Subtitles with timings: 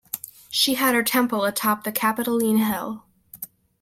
[0.49, 3.03] She had her temple atop the Capitoline Hill.